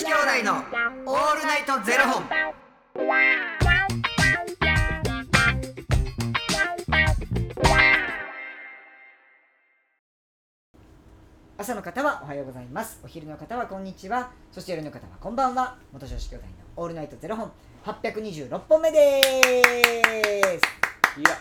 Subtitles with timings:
[0.00, 2.24] 子兄弟のオールナイトゼロ本。
[11.58, 12.98] 朝の方はおはようございます。
[13.04, 14.30] お昼の方はこんにちは。
[14.50, 15.76] そして夜の方はこんばんは。
[15.92, 17.52] 元女子兄弟のオールナイトゼロ本。
[17.84, 19.20] 826本目で
[21.12, 21.20] す。
[21.20, 21.36] いや、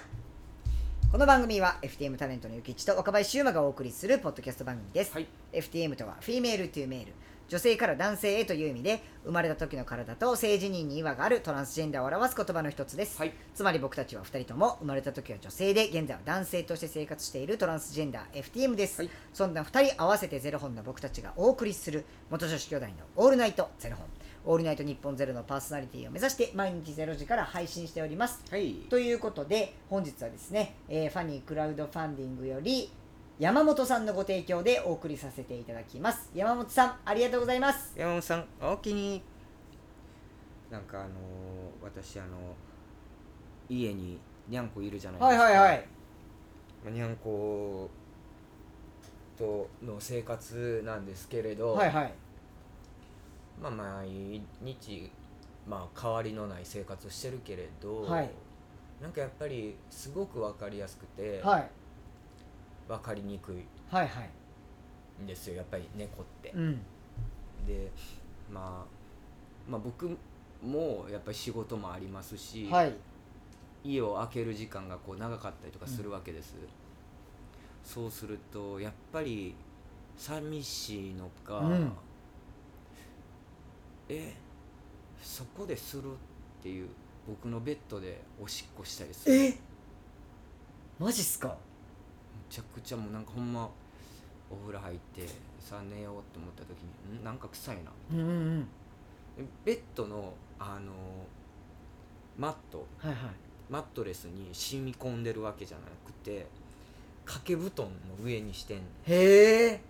[1.14, 5.28] この番組は FTM タレントのゆきちと若林修馬がお送りするポッドキャスト番組です、はい。
[5.54, 7.14] FTM とは Female to Male
[7.50, 13.34] 女性から男性へという意味で生まれた時の体と性自認に違和があるトランスジェンダーを表す言葉の一つです、はい。
[13.56, 19.10] つまり僕たちは2人とも生まれた時は女性で現在は男性として生活しているトランスジェンダー FTM です、はい。
[19.34, 24.06] そんな2人合わせてゼロ本の僕たちがお送りする元女子兄弟のオールナイトゼロ本。
[24.46, 28.42] オールナイトニッポンゼロのパーソナリティを目指して毎日ゼロ時から配信しております。
[28.50, 28.74] はい。
[28.90, 32.92] ということで本日はですね、えーファニークラウドファンディングより
[33.40, 36.30] 山本さんのご提供でお送りさせていただきます。
[36.36, 37.94] 山本さんありがとうございます。
[37.96, 39.24] 山本さんおおきに。
[40.70, 41.12] なんかあのー
[41.82, 42.38] 私あの
[43.70, 45.44] 家ににゃんこいるじゃないですか。
[45.46, 45.88] はいはいはい。
[46.84, 47.90] まあにゃんこ
[49.38, 52.14] との生活なんですけれど、はいはい。
[53.62, 55.10] まあ毎日
[55.66, 58.30] まあ変わりのない生活をしてるけれど、はい。
[59.02, 61.72] なんかやっぱりすごく分かりやすくて、はい
[62.90, 64.30] 分かりにくいはいはい。
[65.24, 66.52] んですよやっぱり猫って。
[66.56, 66.82] うん。
[67.66, 67.90] で、
[68.52, 70.18] まあ、まあ僕
[70.62, 72.94] もやっぱり仕事もありますし、はい。
[73.84, 76.56] 家を開ける時間がこう長かったりとかするわけです、
[77.84, 79.56] そうするとやっぱり
[80.18, 81.92] 寂しいのか、うん。
[84.10, 84.34] え
[85.22, 86.16] そこでするっ
[86.62, 86.90] ていう
[87.28, 89.36] 僕のベッドでおしっこしたりする。
[89.36, 89.58] めえ
[91.00, 91.56] マジっすか？
[92.50, 93.70] ちゃくちゃもうなんかほんま
[94.52, 95.28] お風呂入って
[95.60, 96.78] さあ寝ようって思った時
[97.12, 97.24] にん？
[97.24, 97.92] なんか臭いな。
[98.12, 98.68] うんうんうん。
[99.64, 100.92] ベッドのあの
[102.38, 102.88] マット。
[102.98, 103.20] はいはい。
[103.70, 106.48] マットレスに染み込んでるわけじゃなくて
[107.24, 107.92] 掛け布団の
[108.24, 109.82] 上にしてんのへえ。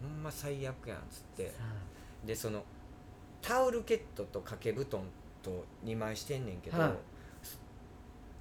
[0.00, 1.52] ほんま最悪やんっつって。
[2.26, 2.64] でその
[3.42, 5.02] タオルケットと掛け布団
[5.42, 6.92] と2枚してんねんけど、はい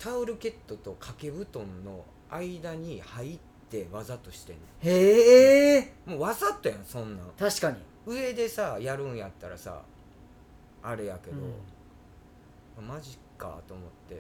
[0.04, 5.94] タオルケットと掛け布団の間に入ってわざとしてんねへえ。
[6.08, 7.28] んもうわざとやんそんなん。
[7.40, 7.78] 確かに。
[8.06, 9.82] 上でさやるんやったらさ
[10.82, 11.38] あれやけど、
[12.82, 14.16] マジかと思って。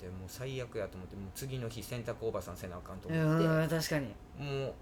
[0.00, 4.06] でもう最悪やと思ってもう次の日洗濯おばさんせなあかんとう思って、ん確かに。
[4.38, 4.74] もう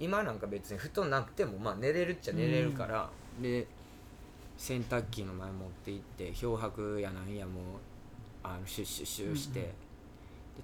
[0.00, 3.10] 今なんか別に布団なくてもまあ寝れるっちゃ寝れるから、
[3.42, 3.66] で
[4.56, 7.64] 洗濯機の前持って行って漂白やなんやもう
[8.42, 9.72] あのシュッシュッシュッして、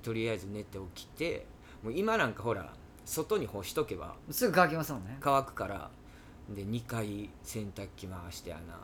[0.02, 1.46] とりあえず寝て起きて
[1.82, 2.72] もう今なんかほら
[3.04, 5.16] 外に干しとけばすぐ乾きますもんね。
[5.20, 5.90] 乾くから
[6.54, 8.78] で2回洗濯機回してやな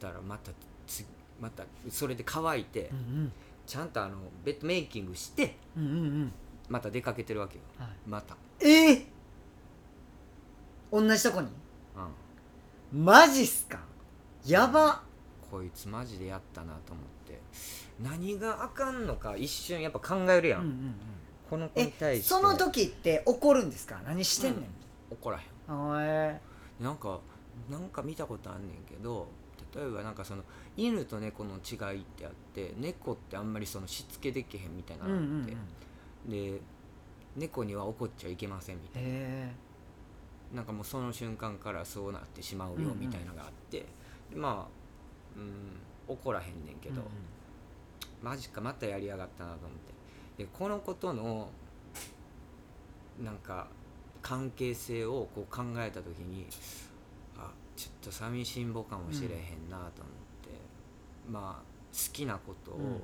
[0.00, 0.50] だからまた
[0.86, 1.04] つ
[1.40, 3.32] またそれで乾いて、うん
[3.64, 5.96] ちゃんとあのベッドメイキングしてうんうんうん。
[5.96, 6.32] うん
[6.68, 7.62] また出かけてるわけよ。
[7.78, 7.88] はい。
[8.06, 8.92] また、え？
[8.92, 9.06] え
[10.90, 11.48] 同じとこに？
[12.92, 13.80] うん、マジっすか。
[14.46, 15.02] やば。
[15.50, 17.40] こいつマジでやったなと思って
[18.02, 20.94] 何があかんのか一瞬やっぱ考えるやん、うんうんうん。
[21.48, 22.28] この子にえ対して。
[22.28, 24.00] その時って怒るんですか？
[24.04, 24.64] 何してんねん、
[25.10, 26.40] 怒らへあえ
[26.80, 27.20] んなんか
[27.70, 29.28] なんか見たことあんねんけど
[29.74, 30.42] 例えばなんかその
[30.76, 35.40] 犬と猫の違いってあって猫ってあんまりそのしつけできへんみたいなうんうんうん。
[35.42, 35.56] のがあ
[36.26, 36.60] って、で
[37.36, 39.08] 猫には怒っちゃいけませんみたいな。
[39.08, 39.52] へ
[40.54, 43.86] なんかもうその瞬間からそうなってしまううんうんよみたいなのがあって、
[44.30, 47.00] でまあ、うん、怒らへんねんけえど、
[48.22, 49.78] マジかまたやりやがったなと思っ
[50.36, 50.44] て。
[50.44, 51.50] でこのことの
[53.22, 53.68] なんか
[54.22, 56.46] 関係性をこう考えた時に
[57.36, 59.90] あちょっと寂しんぼかもしれへんなと思っ
[60.42, 60.50] て、
[61.30, 62.92] まあ好きなことうんうん。
[62.94, 63.00] を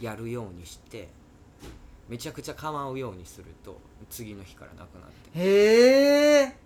[0.00, 1.08] やるようにして、
[2.08, 5.38] めちゃくちゃ構うようにすると次の日からなくなって。
[5.38, 6.56] へえ。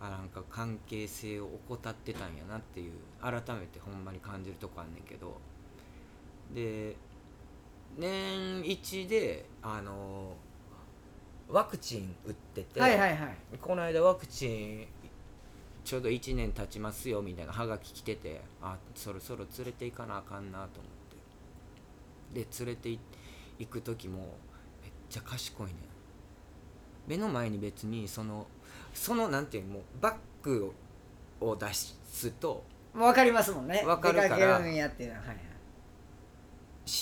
[0.00, 5.40] あなんか関係性を怠ってたんやなっていう改めてほんまに感じるとこあんねんけど
[6.54, 6.96] で
[7.96, 10.36] 年一であの
[11.48, 13.18] ワクチン打ってて、はいはいはい。
[13.60, 14.86] この間ワクチン
[15.84, 20.88] ちょうど1年経ちますよみたいなハガキ来ててあそろそろ連れて行かなあかんなと思
[22.34, 22.40] って。
[22.40, 22.98] で連れてい
[23.58, 24.18] 行く時も
[24.82, 25.74] めっちゃ賢いねん。
[27.06, 28.46] 目の前に別にその
[28.92, 30.72] そのなんていうのもうバッグ
[31.40, 32.62] を出すと
[32.92, 33.82] 分かりますもんね。
[33.86, 35.47] わかるから出かけるんやっていうのははいはい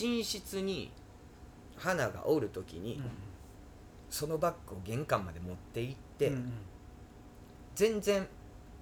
[0.01, 0.91] 寝室に
[1.77, 3.03] 花がおる時に、
[4.11, 6.53] そのバッグを玄関まで持って行って、うんうん。
[7.75, 8.27] 全然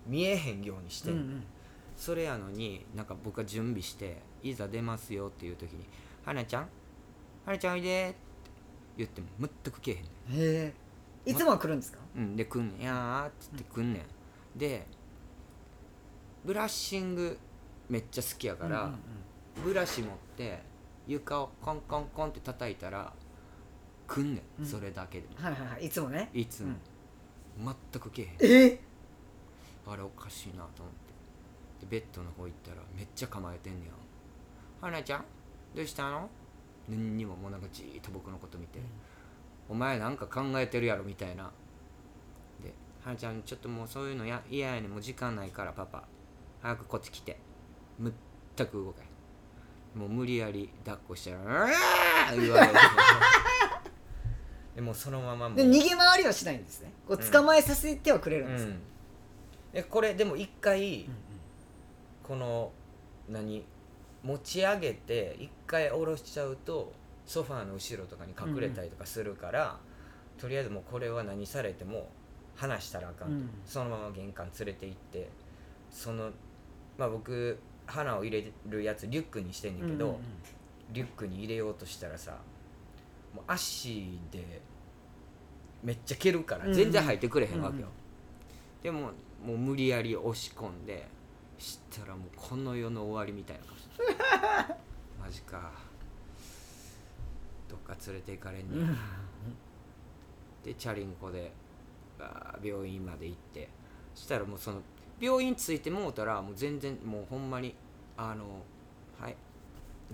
[0.06, 1.11] 見えへんようにして
[1.96, 5.84] それやのになんか僕が準備していざ出ますよっていう時に
[6.25, 6.69] 「花ちゃん？
[7.44, 8.19] 花ちゃんおいで」って
[8.99, 10.75] 言っても全く来えへんねへ
[11.26, 11.31] え。
[11.31, 11.99] いつもは来るんですか？
[12.17, 14.06] ん、うん、で来んねん「いやー」っつって来んね
[14.55, 14.87] ん、で
[16.44, 17.37] ブラッシング
[17.88, 19.64] めっちゃ好きやから、うんうん。
[19.64, 20.62] ブラシ持って
[21.06, 23.12] 床をコンコンコンって叩いたら
[24.06, 24.66] 来んねん、うん。
[24.66, 25.86] それだけでうんはいはいはい。
[25.86, 26.30] いつもね。
[26.32, 26.74] いつも、
[27.58, 28.72] 全く来えへん。
[28.72, 28.80] え？
[29.86, 30.94] あれおかしいなと思っ
[31.80, 31.86] て。
[31.86, 33.96] でベッドの方行ったらめっちゃ構えてんねやん
[34.80, 35.24] 「花ちゃん
[35.74, 36.30] どうしたの?」
[36.88, 38.78] 何にももうなんかじーっと僕のこと見て
[39.68, 41.50] 「お前なんか考えてるやろ」みたいな。
[42.62, 42.72] で
[43.02, 44.90] 「花ちゃんちょっともうそういうのや嫌やねん。
[44.90, 46.04] もう時間ないからパパ。
[46.62, 47.38] 早くこっち来て」
[48.00, 49.08] 全く動かへん
[49.94, 52.79] もう無理やり抱っこしたら「うわー!」言われる。
[54.75, 56.93] でもうそのままもうで逃げ回りはしないんですね。
[57.06, 58.70] こううん捕まえさせてはくれるんですね。
[58.70, 58.81] うん。
[59.73, 61.14] でこれでも一回、うん
[62.25, 62.73] この
[63.29, 63.67] 何
[64.23, 66.94] 持ち上げて一回下ろしちゃうと
[67.26, 69.79] ソファーの後ろとかに隠れたりとかするから、
[70.38, 72.08] とりあえずもうこれは何されても
[72.56, 73.50] 話したらあかんと、うん。
[73.67, 75.29] そのまま玄関連れて行って
[75.91, 76.31] その
[76.96, 80.22] まあ僕花を入れるやつリュックにしてんねんけど、うんうんうん。
[80.92, 82.38] リュックに入れようとしたらさ
[83.34, 84.60] もう足で
[85.82, 87.88] めっちゃ蹴るから全然入ってくれへんわけよ、
[88.82, 89.10] でも
[89.44, 91.06] もう無理やり押し込んで
[91.58, 93.90] したらもうこの世の終わりみたいな顔して
[95.20, 95.72] マジか。
[97.69, 98.94] どっか連れて行かれんねや、
[100.62, 101.52] でチャリンコで
[102.62, 103.69] 病院まで行って
[104.14, 104.81] したらもうその
[105.20, 107.75] 病院着いてもうたらもう全然もうほんまに
[108.16, 108.44] あの
[109.20, 109.37] はい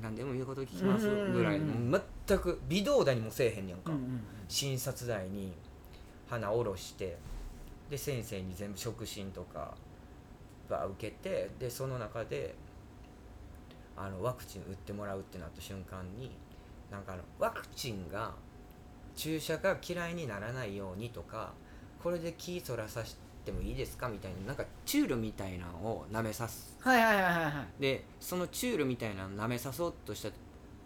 [0.01, 3.93] 何でも言うこと聞きますぐらいでう全く微動だにもせえへんねやんか、
[4.49, 5.53] 診察台に
[6.29, 7.17] 鼻下ろして
[7.91, 9.75] で先生に全部触診とか
[10.69, 12.55] ば受けてでその中で
[13.97, 16.31] あのワクチン打ってもらうってなった瞬間に
[16.91, 18.33] なんかあのワクチンが
[19.17, 21.53] 注射が嫌いにならないようにとか
[22.03, 26.77] これで気そらさせてもいいですかみたいななんかチュールみたいなのを舐めさす。
[26.81, 27.83] はいはいはいはいはい。
[27.83, 30.31] でそのチュールみたいなの舐めさそうとした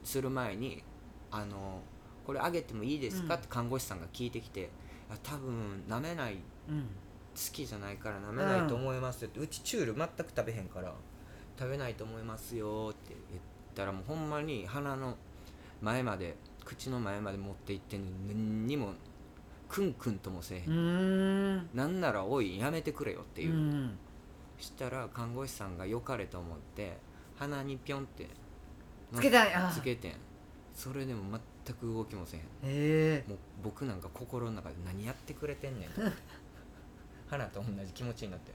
[0.03, 0.83] する前に
[1.31, 1.83] あの
[2.27, 3.41] これあげてもいいですか、うん。
[3.41, 4.71] って看護師さんが聞いてきて
[5.11, 6.87] 「あ多分舐めないうん。
[7.35, 10.95] 好きじゃないから舐めないと思いますよ」って、うちチュール全く食べへんから
[11.59, 13.43] 「食べないと思いますよ」って言っ
[13.75, 15.17] たらもうほんまに鼻の
[15.83, 18.95] 前まで口の前まで持って行ってんのに何にも
[19.69, 23.99] クンクンともせえへん、なんなら「おいやめてくれよ」っていう、うん。
[24.59, 26.97] したら看護師さんが良かれと思って
[27.37, 28.29] 鼻にピョンって
[29.13, 30.15] つけたいあつけてん。
[30.75, 32.43] それでも全く動きもせへん。
[32.43, 33.25] へえ。
[33.29, 36.03] もう僕なんか心の中で何やってくれてんねんと。
[37.29, 38.53] 花と同じ気持ちになって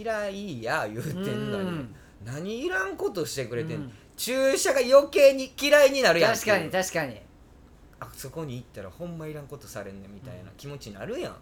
[0.00, 1.94] 嫌いや言うてんのにうん
[2.24, 3.92] 何いらんことしてくれてんん。
[4.16, 7.20] 注射が余計に嫌いになるやん確かに確かに
[8.00, 11.36] あそこに行ったらほんまいらんことされんねんみたいな気持ちになるやん。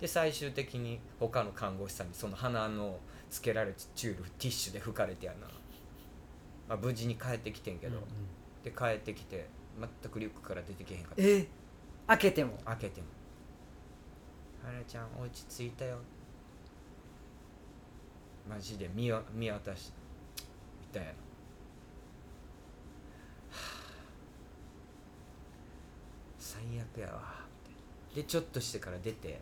[0.00, 2.98] で最終的に他の看護師さんにその鼻の
[3.30, 5.46] つけられたチュールティッシュで拭かれてやな、
[6.68, 7.98] まあ、無事に帰ってきてんけど、
[8.62, 11.22] で帰ってきて全くリュックから出てけへんかった。
[11.22, 11.46] え？
[12.06, 12.58] 開けても？
[12.64, 13.06] 開けても
[14.62, 15.98] 「花ちゃん落ち着いたよ」
[18.48, 19.90] マジで見わ見渡し
[20.82, 21.14] みたいなは
[26.38, 27.22] あ最悪やわ
[28.14, 29.40] でちょっとしてから出てで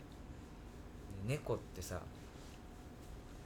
[1.27, 2.01] 猫ってさ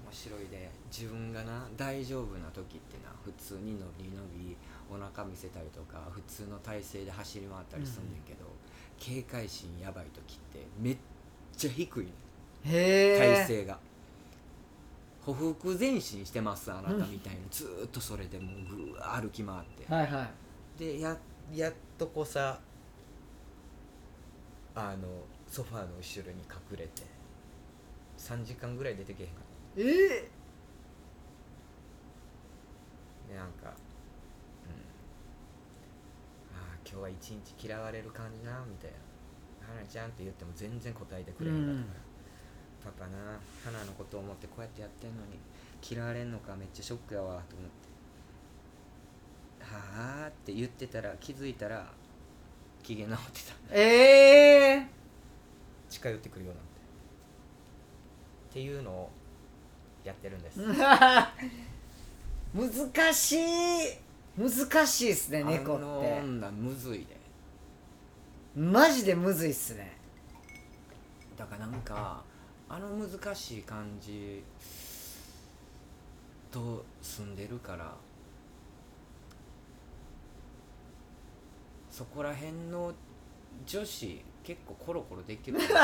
[0.04, 4.56] 面白いで自分がな大丈夫な時ってな普通に伸び伸び
[4.88, 8.46] お腹見せたりとか普通の体勢で走り回ったりすんねんけど、
[9.00, 10.96] 警戒心やばい時ってめっ
[11.56, 12.08] ちゃ低いねん。
[12.08, 13.78] へえ体勢が。
[15.24, 19.92] 歩腹前進してますあなたみたいにずーっとそれでもうぐわー歩き回って。
[19.92, 20.30] はいは
[20.76, 20.78] い。
[20.78, 21.16] でや
[21.52, 22.60] やっとこさ
[24.78, 25.08] あの
[25.48, 27.02] ソファーの後ろに隠れて
[28.18, 29.44] 3時間ぐらい出てけへんかっ
[29.78, 30.28] ええ
[33.28, 33.72] たでなんかうん。
[36.54, 38.96] ああ今日は一日嫌われる感じなみたいな
[39.74, 41.74] 「花ちゃん」って言っても全然答えてくれへんかっ
[42.84, 45.38] たから、パパな花のことを思ってこうやってやってんのに
[45.82, 50.28] 嫌われんのかめっちゃショックやわと思ってはあ？
[50.28, 51.90] って言ってたら気づいたら
[52.86, 53.52] 機嫌直ってた。
[53.72, 54.86] ええ
[55.90, 56.76] 近寄ってくるようになって。
[58.50, 59.10] っていうのを
[60.04, 60.60] やってるんです。
[62.54, 63.38] 難しい。
[64.38, 66.20] 難しいっすね猫あのって。
[66.20, 67.16] 女むずいで
[68.54, 69.96] マジでむずいっすね。
[71.36, 72.22] だからなんか
[72.68, 74.44] あの難しい感じ
[76.52, 77.96] と住んでるから
[81.96, 82.92] そこら辺の
[83.64, 85.58] 女子結構コロコロできる。
[85.58, 85.78] ちょ確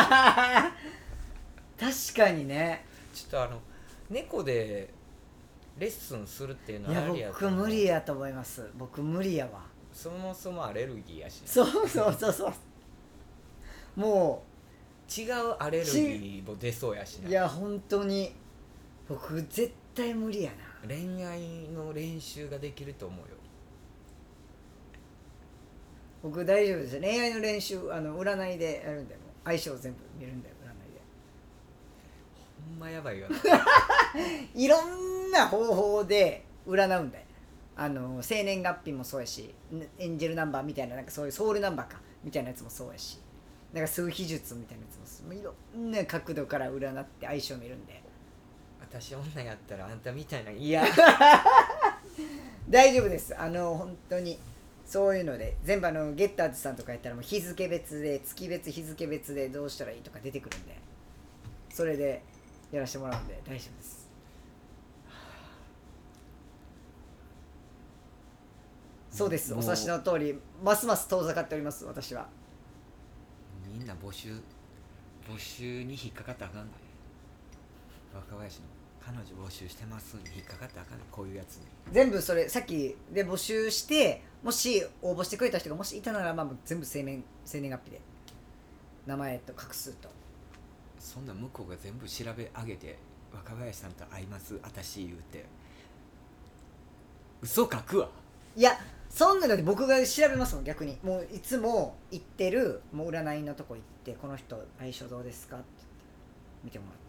[2.15, 2.85] かにね。
[3.15, 3.59] っとあの
[4.11, 4.91] 猫で
[5.79, 7.61] レッスンするっていうのいやはありやと僕思う。
[7.65, 8.69] 無理やと思います。
[8.77, 9.63] 僕無理やわ。
[9.91, 12.53] そもそもアレルギーやしそうそうそうそ
[13.97, 14.01] う。
[14.01, 14.45] も
[15.09, 17.31] 違うアレルギーも出そうやしうな。
[17.31, 18.35] いや本当に。
[19.09, 20.57] 僕絶対無理やな。
[20.87, 21.41] 恋愛
[21.71, 23.29] の練習ができると思うよ
[26.23, 31.01] 僕大丈夫です恋愛の練習あの占いでやるんで相性全部見るんだよ占いで。
[32.71, 33.37] ほんまやばいよな。
[34.55, 37.25] いろんな方法で占うんだよ。
[37.75, 39.53] あの生年月日もそうやし
[39.99, 43.19] エンジェルナンバーみたいななんかそういうソウルナンバーかみたいなやつもそうやし
[43.73, 48.03] なんか数秘術みたいなやつもいろんな角度から占って相性見るんで
[48.81, 50.85] 私女やったらあんたみたいないや。
[52.69, 53.35] 大丈夫です。
[53.37, 54.39] あの本当に
[54.93, 60.79] そういうので全部あのゲッターズさんとかやったらもう日付別で月別日付別でどうしたらいいとか出てくるんで
[61.71, 62.23] それで
[62.71, 64.11] やらせてもらうんで大丈夫です。
[69.11, 69.55] そうです。
[69.55, 72.29] お察しの通りますます遠ざかっております私は。
[73.67, 74.35] みんな募集
[75.27, 76.75] 募集に引っかかったらあかんで
[78.15, 78.82] 若林の。
[79.05, 80.15] 彼女募集してます。
[80.15, 81.63] に引っかかったらあかんでこういうやつに。
[81.91, 88.01] 全部それさっきで募集してもし応募してくれた人がもしいたならまあ全部生年生年月日で
[89.07, 90.09] 名前と画数と。
[90.99, 92.97] そんな向こうが全部調べ上げて
[93.35, 95.45] 若林さんと会います私言うて。
[97.43, 98.09] 嘘書くわ。
[98.55, 98.79] いや
[99.11, 100.97] そんなだって僕が調べますもん逆に。
[101.03, 105.65] もういつも行ってるもう占いのとこ行ってこの人相性どうですかって
[106.63, 107.02] 見てもらって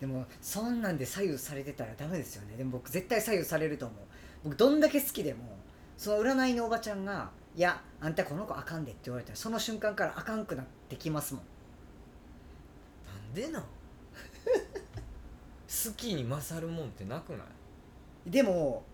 [0.00, 2.56] でもそんなんで左右されてたらダメですよね。
[2.56, 3.98] でも僕絶対左右されると思う。
[4.44, 5.58] 僕どんだけ好きでも
[5.96, 11.42] その占いのおばちゃんが「いやあんたこの子あかんで」って言われたらその瞬間からあかんくなってきますもん。
[13.06, 13.62] なんでなん？
[15.66, 17.44] 好きに勝るもんってなくな
[18.26, 18.30] い？
[18.30, 18.84] でも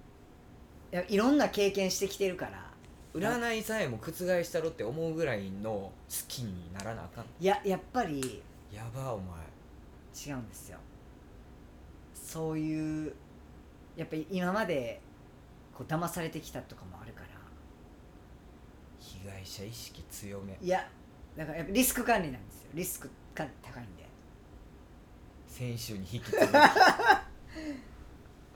[0.92, 2.64] いやいろんな経験してきてるから。
[3.14, 5.92] 占いさえも覆したろって思うぐらいの好
[6.26, 8.42] きにならなあかんいややっぱり
[8.72, 9.36] やばお前。
[10.26, 10.78] 違うんですよ
[12.34, 13.12] そういう
[13.96, 15.00] やっぱり今まで
[15.72, 17.28] こう騙されてきたとかもあるから。
[18.98, 20.58] 被害者意識強め。
[20.60, 20.84] いや
[21.36, 22.70] だからやっぱリスク管理なんですよ。
[22.74, 24.04] リスク管理高いんで。
[25.46, 26.42] 先週に引き継ぐ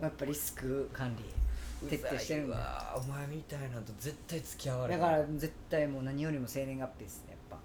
[0.02, 7.58] やっぱリスク管理徹底してるわお前みたいなんと絶対付き合われだから絶対もう何よりも生年月日ですねやっぱ。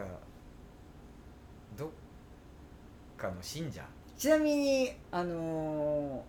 [0.00, 0.18] なんか
[3.24, 3.82] かの信者。
[4.16, 6.24] ちなみにあの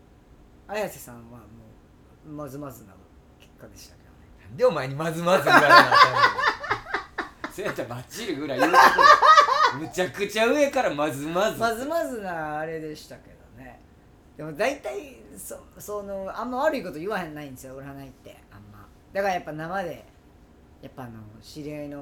[0.67, 1.45] ー、綾瀬さんはも
[2.27, 2.93] うまずまずな
[3.39, 4.15] 結果でしたけどね。
[4.41, 7.51] なんでお前にまずまず言われなあかんの？
[7.51, 8.77] そうやったらバッチリぐらい言うと
[9.79, 11.59] むちゃくちゃ上からまずまず。
[11.59, 13.79] まずまずなあれでしたけどね。
[14.37, 18.37] でも大体そそのあんま悪いこと言わへんないんですよ占いって。
[18.51, 18.87] あんま。
[19.13, 20.05] だからやっぱ生で
[20.81, 22.01] やっぱあの知り合いの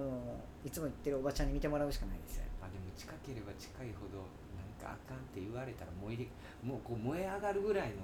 [0.66, 4.24] いつも言ってるおばちゃんに見てもらうしかないですよあでも近ければ近いほど
[4.86, 6.30] あかんって言われたら燃えり
[6.64, 7.96] もうこう燃え上がるぐらいの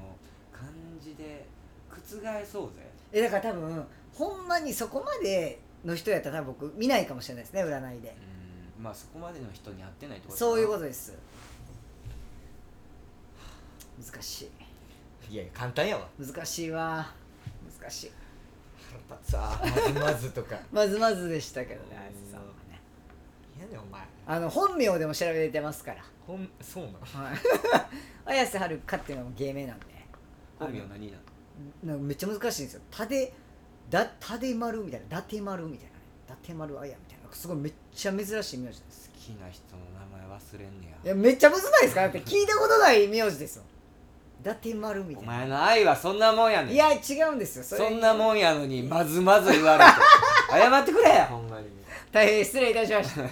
[0.51, 0.69] 感
[1.01, 1.45] じで
[1.89, 2.89] 覆そうぜ。
[3.11, 8.09] えだから多分ほんまにそこまでの人やったら多分僕見ないかもしれないですね占いで。
[8.09, 11.17] うんまあそこまでの人に会ってないってことそういうこととです。
[13.99, 14.49] 難し
[15.29, 15.33] い。
[15.33, 16.07] いやいや簡単やわ。
[16.17, 17.13] 難しいわ。
[17.79, 18.11] 難しい。
[19.07, 19.59] 腹立つわ。
[19.61, 20.57] まずまずとか。
[20.71, 22.41] まずまずでしたけどねうん綾瀬さん
[23.61, 24.01] はねいやねんお前。
[24.27, 26.03] あの本名でも調べてますから。
[26.25, 26.99] ほんそうなの？
[27.01, 27.37] はい。
[28.25, 29.85] 綾瀬はるかっていうのも芸名なんで。
[30.59, 31.23] 本名何なの
[31.83, 33.33] なんかめっちゃ難しいんですよ「たで」
[33.89, 37.33] だ「たで丸」みたいな「だて丸」みたいなね「だて丸あや」みたいな。
[37.33, 39.09] すごいめっちゃ珍しい名字です。
[39.13, 42.01] 好きな人の名前忘れんねいやめっちゃむずないですか？
[42.01, 43.63] だって聞いたことない名字ですよ。
[44.41, 45.33] 伊達丸みたいな。
[45.33, 46.73] お前の愛はそんなもんやねん。
[46.73, 47.63] いや違うんですよ。
[47.63, 49.91] そんなもんやのにまずまず言われて。
[50.49, 51.09] 謝ってくれ。
[51.23, 51.67] ほんまに
[52.11, 53.21] 大変失礼いたしました。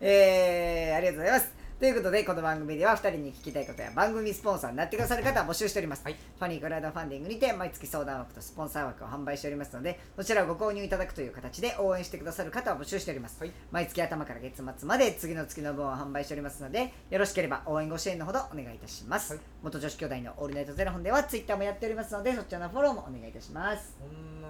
[0.00, 1.54] えー、ありがとうございます。
[1.78, 6.14] ということでこの番組では2人に聞きたいことや番組スポンサーになってくださる方を募集しております、はい。
[6.14, 13.52] ファニークラウドファンディングにて毎月相談枠とスポンサー枠を販売しておりますのでそちらをご購入いただくという形で応援してくださる方を募集しております、はい。
[13.70, 19.42] 毎月頭から月末まで次の月の分を販売しておりますのでよろしければ応援ご支援のほどお願いいたします、はい。
[19.62, 23.94] 元女子兄弟のオールナイトゼロ本ではツイッターもやっておりますのでそちらのフォローもお願いいたします。
[24.00, 24.48] ほんま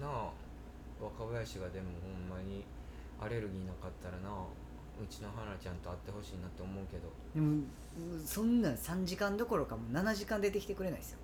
[0.00, 0.45] なあ
[1.00, 2.64] 若林がでもほんまに
[3.20, 7.12] アレルギーなかったらなうちの花ちゃんと会ってほしいなって思うけど。
[7.34, 7.50] でもう
[8.16, 11.18] んそんなん3時間どころかもう7時間出てきてくれないですよ。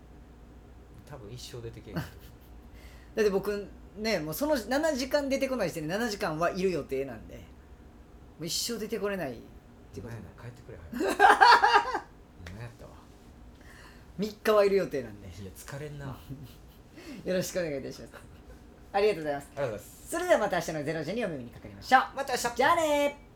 [1.09, 7.41] 多分一生出てけえへん だって僕ねもうその7時間出てこない時点で7時間はいる予定なんでも
[8.41, 9.35] う一生出てこれないっ
[9.95, 10.15] てこと。
[10.15, 11.19] な帰ってくれ早く。
[12.53, 12.93] 何やったわ。
[14.19, 15.29] 3日はいる予定なんで。
[15.29, 16.11] いや疲れんな。
[16.11, 16.19] あ
[17.25, 18.32] よろしくお願いいたします
[18.93, 19.49] ありがとうございます。
[19.55, 20.11] りがとうございます。
[20.11, 22.03] それではまた明日の0時にお耳にかかりましょう。
[22.17, 22.57] また明日。
[22.57, 23.32] じゃあねー